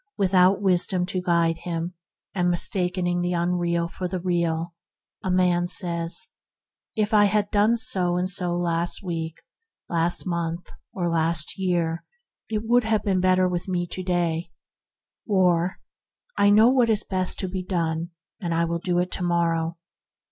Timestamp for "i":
7.13-7.25, 16.35-16.49, 18.55-18.65